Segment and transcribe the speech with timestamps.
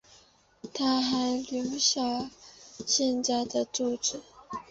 [0.73, 2.31] 她还留下了
[2.87, 4.19] 现在的住址。